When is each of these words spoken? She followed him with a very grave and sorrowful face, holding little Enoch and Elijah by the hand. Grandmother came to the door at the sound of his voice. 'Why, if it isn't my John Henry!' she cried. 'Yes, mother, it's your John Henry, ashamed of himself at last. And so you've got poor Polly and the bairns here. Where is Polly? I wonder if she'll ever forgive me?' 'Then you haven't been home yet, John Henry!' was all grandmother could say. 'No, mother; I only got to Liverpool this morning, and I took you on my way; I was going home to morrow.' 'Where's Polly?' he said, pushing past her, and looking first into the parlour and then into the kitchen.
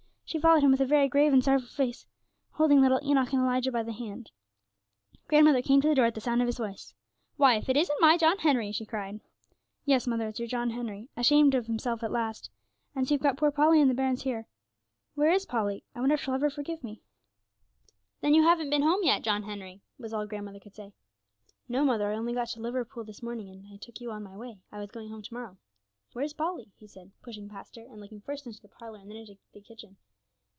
She 0.25 0.39
followed 0.39 0.63
him 0.63 0.71
with 0.71 0.79
a 0.79 0.85
very 0.85 1.09
grave 1.09 1.33
and 1.33 1.43
sorrowful 1.43 1.67
face, 1.67 2.05
holding 2.51 2.79
little 2.79 3.01
Enoch 3.03 3.33
and 3.33 3.41
Elijah 3.41 3.69
by 3.69 3.83
the 3.83 3.91
hand. 3.91 4.31
Grandmother 5.27 5.61
came 5.61 5.81
to 5.81 5.89
the 5.89 5.95
door 5.95 6.05
at 6.05 6.15
the 6.15 6.21
sound 6.21 6.39
of 6.41 6.47
his 6.47 6.57
voice. 6.57 6.93
'Why, 7.35 7.55
if 7.55 7.67
it 7.67 7.75
isn't 7.75 7.99
my 7.99 8.15
John 8.15 8.37
Henry!' 8.37 8.71
she 8.71 8.85
cried. 8.85 9.19
'Yes, 9.83 10.07
mother, 10.07 10.29
it's 10.29 10.39
your 10.39 10.47
John 10.47 10.69
Henry, 10.69 11.09
ashamed 11.17 11.53
of 11.53 11.65
himself 11.67 12.01
at 12.01 12.13
last. 12.13 12.49
And 12.95 13.05
so 13.05 13.13
you've 13.13 13.21
got 13.21 13.35
poor 13.35 13.51
Polly 13.51 13.81
and 13.81 13.89
the 13.91 13.93
bairns 13.93 14.23
here. 14.23 14.47
Where 15.15 15.33
is 15.33 15.45
Polly? 15.45 15.83
I 15.93 15.99
wonder 15.99 16.15
if 16.15 16.21
she'll 16.21 16.33
ever 16.33 16.49
forgive 16.49 16.81
me?' 16.81 17.01
'Then 18.21 18.33
you 18.33 18.43
haven't 18.43 18.69
been 18.69 18.83
home 18.83 19.01
yet, 19.03 19.23
John 19.23 19.43
Henry!' 19.43 19.81
was 19.99 20.13
all 20.13 20.25
grandmother 20.27 20.61
could 20.61 20.75
say. 20.75 20.93
'No, 21.67 21.83
mother; 21.83 22.09
I 22.09 22.15
only 22.15 22.31
got 22.31 22.47
to 22.51 22.61
Liverpool 22.61 23.03
this 23.03 23.21
morning, 23.21 23.49
and 23.49 23.67
I 23.73 23.75
took 23.75 23.99
you 23.99 24.11
on 24.11 24.23
my 24.23 24.37
way; 24.37 24.61
I 24.71 24.79
was 24.79 24.91
going 24.91 25.09
home 25.09 25.23
to 25.23 25.33
morrow.' 25.33 25.57
'Where's 26.13 26.31
Polly?' 26.31 26.71
he 26.77 26.87
said, 26.87 27.11
pushing 27.21 27.49
past 27.49 27.75
her, 27.75 27.81
and 27.81 27.99
looking 27.99 28.21
first 28.21 28.47
into 28.47 28.61
the 28.61 28.69
parlour 28.69 28.99
and 28.99 29.09
then 29.11 29.17
into 29.17 29.37
the 29.51 29.59
kitchen. 29.59 29.97